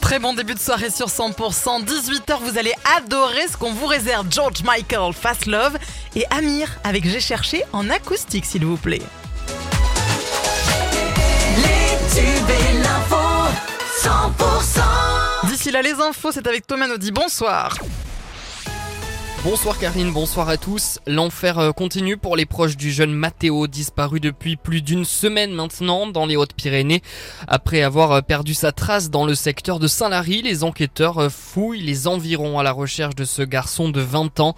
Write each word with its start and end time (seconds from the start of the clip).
Très 0.00 0.18
bon 0.18 0.34
début 0.34 0.54
de 0.54 0.58
soirée 0.58 0.90
sur 0.90 1.06
100%. 1.06 1.84
18h, 1.84 2.38
vous 2.40 2.58
allez 2.58 2.72
adorer 2.96 3.46
ce 3.48 3.56
qu'on 3.56 3.72
vous 3.72 3.86
réserve. 3.86 4.26
George 4.30 4.64
Michael, 4.64 5.12
Fast 5.12 5.46
Love 5.46 5.78
et 6.16 6.24
Amir 6.30 6.68
avec 6.82 7.04
J'ai 7.08 7.20
cherché 7.20 7.62
en 7.72 7.88
acoustique, 7.90 8.44
s'il 8.44 8.64
vous 8.64 8.76
plaît. 8.76 9.02
Les 11.56 11.96
tubes 12.12 12.50
et 12.50 12.78
l'info, 12.82 13.16
100%. 14.02 15.48
D'ici 15.48 15.70
là, 15.70 15.82
les 15.82 15.94
infos, 15.94 16.32
c'est 16.32 16.46
avec 16.48 16.66
Thomas 16.66 16.88
Naudy. 16.88 17.12
Bonsoir. 17.12 17.76
Bonsoir 19.48 19.78
Karine, 19.78 20.12
bonsoir 20.12 20.48
à 20.48 20.56
tous. 20.56 20.98
L'enfer 21.06 21.60
euh, 21.60 21.70
continue 21.70 22.16
pour 22.16 22.34
les 22.34 22.46
proches 22.46 22.76
du 22.76 22.90
jeune 22.90 23.12
Matteo, 23.12 23.68
disparu 23.68 24.18
depuis 24.18 24.56
plus 24.56 24.82
d'une 24.82 25.04
semaine 25.04 25.52
maintenant 25.52 26.08
dans 26.08 26.26
les 26.26 26.34
Hautes-Pyrénées. 26.34 27.00
Après 27.46 27.82
avoir 27.82 28.10
euh, 28.10 28.20
perdu 28.22 28.54
sa 28.54 28.72
trace 28.72 29.08
dans 29.08 29.24
le 29.24 29.36
secteur 29.36 29.78
de 29.78 29.86
Saint-Lary, 29.86 30.42
les 30.42 30.64
enquêteurs 30.64 31.18
euh, 31.18 31.28
fouillent 31.28 31.80
les 31.80 32.08
environs 32.08 32.58
à 32.58 32.64
la 32.64 32.72
recherche 32.72 33.14
de 33.14 33.24
ce 33.24 33.42
garçon 33.42 33.88
de 33.88 34.00
20 34.00 34.40
ans. 34.40 34.56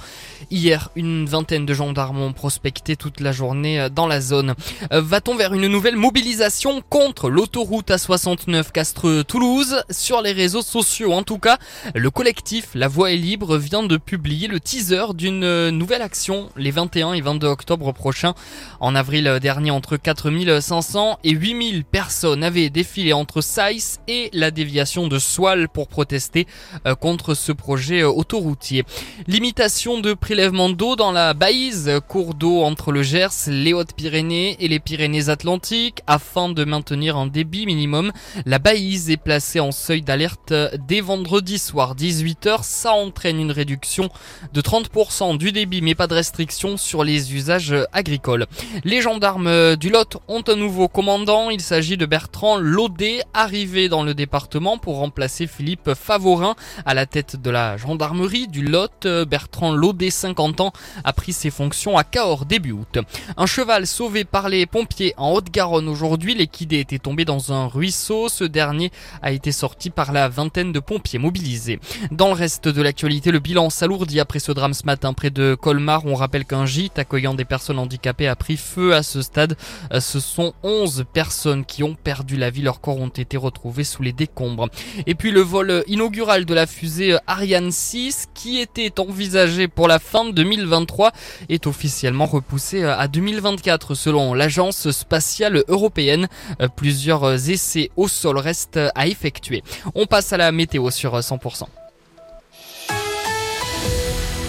Hier, 0.50 0.88
une 0.96 1.26
vingtaine 1.26 1.66
de 1.66 1.74
gendarmes 1.74 2.22
ont 2.22 2.32
prospecté 2.32 2.96
toute 2.96 3.20
la 3.20 3.32
journée 3.32 3.88
dans 3.94 4.06
la 4.06 4.22
zone. 4.22 4.54
Va-t-on 4.90 5.36
vers 5.36 5.52
une 5.52 5.66
nouvelle 5.66 5.96
mobilisation 5.96 6.80
contre 6.88 7.28
l'autoroute 7.28 7.90
A69 7.90 8.72
Castres-Toulouse? 8.72 9.82
Sur 9.90 10.22
les 10.22 10.32
réseaux 10.32 10.62
sociaux 10.62 11.12
en 11.12 11.24
tout 11.24 11.38
cas, 11.38 11.58
le 11.94 12.10
collectif 12.10 12.68
La 12.74 12.88
Voix 12.88 13.12
est 13.12 13.16
libre 13.16 13.58
vient 13.58 13.82
de 13.82 13.98
publier 13.98 14.48
le 14.48 14.60
teaser 14.78 15.14
d'une 15.14 15.42
euh, 15.42 15.70
nouvelle 15.72 16.02
action 16.02 16.50
les 16.56 16.70
21 16.70 17.14
et 17.14 17.20
22 17.20 17.48
octobre 17.48 17.92
prochains. 17.92 18.34
En 18.78 18.94
avril 18.94 19.38
dernier, 19.42 19.72
entre 19.72 19.96
4500 19.96 21.18
et 21.24 21.30
8000 21.30 21.84
personnes 21.84 22.44
avaient 22.44 22.70
défilé 22.70 23.12
entre 23.12 23.40
Saïs 23.40 23.98
et 24.06 24.30
la 24.32 24.52
déviation 24.52 25.08
de 25.08 25.18
Soile 25.18 25.68
pour 25.68 25.88
protester 25.88 26.46
euh, 26.86 26.94
contre 26.94 27.34
ce 27.34 27.50
projet 27.50 28.02
euh, 28.02 28.08
autoroutier. 28.08 28.84
Limitation 29.26 30.00
de 30.00 30.14
prélèvement 30.14 30.70
d'eau 30.70 30.94
dans 30.94 31.10
la 31.10 31.34
Baïse, 31.34 31.90
cours 32.06 32.34
d'eau 32.34 32.62
entre 32.62 32.92
le 32.92 33.02
Gers, 33.02 33.48
les 33.48 33.72
Hautes-Pyrénées 33.72 34.56
et 34.60 34.68
les 34.68 34.78
Pyrénées-Atlantiques 34.78 36.02
afin 36.06 36.50
de 36.50 36.64
maintenir 36.64 37.16
un 37.16 37.26
débit 37.26 37.66
minimum. 37.66 38.12
La 38.46 38.60
Baïse 38.60 39.10
est 39.10 39.16
placée 39.16 39.58
en 39.58 39.72
seuil 39.72 40.02
d'alerte 40.02 40.54
dès 40.86 41.00
vendredi 41.00 41.58
soir 41.58 41.96
18h. 41.96 42.62
Ça 42.62 42.92
entraîne 42.92 43.40
une 43.40 43.50
réduction 43.50 44.08
de 44.52 44.60
30% 44.68 45.38
du 45.38 45.50
débit 45.50 45.80
mais 45.80 45.94
pas 45.94 46.06
de 46.06 46.12
restriction 46.12 46.76
sur 46.76 47.02
les 47.02 47.34
usages 47.34 47.74
agricoles. 47.94 48.46
Les 48.84 49.00
gendarmes 49.00 49.76
du 49.76 49.88
Lot 49.88 50.18
ont 50.28 50.42
un 50.46 50.56
nouveau 50.56 50.88
commandant, 50.88 51.48
il 51.48 51.62
s'agit 51.62 51.96
de 51.96 52.04
Bertrand 52.04 52.58
Laudet, 52.58 53.22
arrivé 53.32 53.88
dans 53.88 54.02
le 54.02 54.12
département 54.12 54.76
pour 54.76 54.98
remplacer 54.98 55.46
Philippe 55.46 55.94
Favorin 55.94 56.54
à 56.84 56.92
la 56.92 57.06
tête 57.06 57.40
de 57.40 57.48
la 57.48 57.78
gendarmerie 57.78 58.46
du 58.46 58.62
Lot. 58.62 59.06
Bertrand 59.26 59.72
Laudet, 59.72 60.10
50 60.10 60.60
ans, 60.60 60.72
a 61.02 61.14
pris 61.14 61.32
ses 61.32 61.48
fonctions 61.48 61.96
à 61.96 62.04
Cahors 62.04 62.44
début 62.44 62.72
août. 62.72 62.98
Un 63.38 63.46
cheval 63.46 63.86
sauvé 63.86 64.26
par 64.26 64.50
les 64.50 64.66
pompiers 64.66 65.14
en 65.16 65.32
Haute-Garonne 65.32 65.88
aujourd'hui, 65.88 66.34
l'équidé 66.34 66.80
était 66.80 66.98
tombé 66.98 67.24
dans 67.24 67.54
un 67.54 67.68
ruisseau, 67.68 68.28
ce 68.28 68.44
dernier 68.44 68.92
a 69.22 69.32
été 69.32 69.50
sorti 69.50 69.88
par 69.88 70.12
la 70.12 70.28
vingtaine 70.28 70.72
de 70.72 70.80
pompiers 70.80 71.18
mobilisés. 71.18 71.80
Dans 72.10 72.28
le 72.28 72.34
reste 72.34 72.68
de 72.68 72.82
l'actualité, 72.82 73.30
le 73.30 73.38
bilan 73.38 73.70
s'alourdit 73.70 74.20
après 74.20 74.40
ce 74.40 74.57
drame 74.58 74.74
ce 74.74 74.84
matin 74.84 75.12
près 75.12 75.30
de 75.30 75.54
Colmar. 75.54 76.04
On 76.04 76.16
rappelle 76.16 76.44
qu'un 76.44 76.66
gîte 76.66 76.98
accueillant 76.98 77.34
des 77.34 77.44
personnes 77.44 77.78
handicapées 77.78 78.26
a 78.26 78.34
pris 78.34 78.56
feu 78.56 78.92
à 78.92 79.04
ce 79.04 79.22
stade. 79.22 79.56
Euh, 79.92 80.00
ce 80.00 80.18
sont 80.18 80.52
11 80.64 81.04
personnes 81.12 81.64
qui 81.64 81.84
ont 81.84 81.94
perdu 81.94 82.36
la 82.36 82.50
vie. 82.50 82.62
Leurs 82.62 82.80
corps 82.80 82.98
ont 82.98 83.08
été 83.08 83.36
retrouvés 83.36 83.84
sous 83.84 84.02
les 84.02 84.12
décombres. 84.12 84.68
Et 85.06 85.14
puis 85.14 85.30
le 85.30 85.42
vol 85.42 85.84
inaugural 85.86 86.44
de 86.44 86.54
la 86.54 86.66
fusée 86.66 87.16
Ariane 87.28 87.70
6 87.70 88.26
qui 88.34 88.58
était 88.58 88.98
envisagé 88.98 89.68
pour 89.68 89.86
la 89.86 90.00
fin 90.00 90.24
de 90.24 90.32
2023 90.32 91.12
est 91.48 91.68
officiellement 91.68 92.26
repoussé 92.26 92.82
à 92.82 93.06
2024 93.06 93.94
selon 93.94 94.34
l'agence 94.34 94.90
spatiale 94.90 95.62
européenne. 95.68 96.26
Euh, 96.60 96.66
plusieurs 96.66 97.48
essais 97.48 97.90
au 97.96 98.08
sol 98.08 98.38
restent 98.38 98.80
à 98.96 99.06
effectuer. 99.06 99.62
On 99.94 100.06
passe 100.06 100.32
à 100.32 100.36
la 100.36 100.50
météo 100.50 100.90
sur 100.90 101.16
100%. 101.16 101.68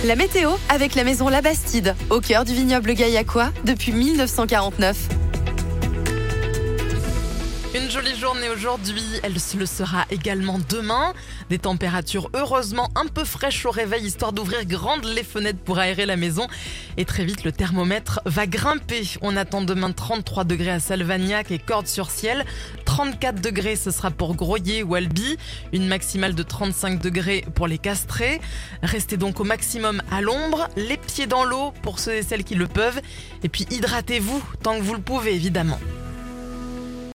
La 0.05 0.15
météo 0.15 0.51
avec 0.69 0.95
la 0.95 1.03
maison 1.03 1.27
La 1.27 1.41
Bastide, 1.41 1.93
au 2.09 2.21
cœur 2.21 2.45
du 2.45 2.53
vignoble 2.53 2.93
gaillacois 2.93 3.49
depuis 3.65 3.91
1949. 3.91 5.18
Une 7.75 7.87
jolie 7.91 8.15
journée 8.15 8.49
aujourd'hui, 8.49 9.03
elle 9.21 9.33
le 9.33 9.65
sera 9.67 10.05
également 10.09 10.57
demain. 10.69 11.13
Des 11.51 11.59
températures 11.59 12.31
heureusement 12.33 12.89
un 12.95 13.05
peu 13.05 13.23
fraîches 13.23 13.63
au 13.63 13.69
réveil, 13.69 14.05
histoire 14.05 14.33
d'ouvrir 14.33 14.65
grandes 14.65 15.05
les 15.05 15.23
fenêtres 15.23 15.59
pour 15.59 15.77
aérer 15.77 16.07
la 16.07 16.15
maison. 16.15 16.47
Et 16.97 17.05
très 17.05 17.23
vite, 17.23 17.43
le 17.43 17.51
thermomètre 17.51 18.21
va 18.25 18.47
grimper. 18.47 19.03
On 19.21 19.37
attend 19.37 19.61
demain 19.61 19.91
33 19.91 20.45
degrés 20.45 20.71
à 20.71 20.79
Salvagnac 20.79 21.51
et 21.51 21.59
Cordes-sur-Ciel. 21.59 22.43
34 22.85 23.39
degrés, 23.39 23.75
ce 23.75 23.91
sera 23.91 24.09
pour 24.09 24.35
Groyer 24.35 24.81
ou 24.81 24.95
Albi. 24.95 25.37
Une 25.71 25.87
maximale 25.87 26.33
de 26.33 26.41
35 26.41 26.99
degrés 26.99 27.45
pour 27.53 27.67
les 27.67 27.77
castrés. 27.77 28.41
Restez 28.81 29.15
donc 29.15 29.39
au 29.39 29.43
maximum 29.43 30.01
à 30.09 30.21
l'ombre, 30.21 30.69
les 30.75 30.97
pieds 30.97 31.27
dans 31.27 31.43
l'eau 31.43 31.71
pour 31.83 31.99
ceux 31.99 32.15
et 32.15 32.23
celles 32.23 32.43
qui 32.43 32.55
le 32.55 32.65
peuvent. 32.65 32.99
Et 33.43 33.49
puis 33.49 33.67
hydratez-vous 33.69 34.43
tant 34.63 34.75
que 34.75 34.81
vous 34.81 34.95
le 34.95 35.01
pouvez, 35.01 35.35
évidemment. 35.35 35.79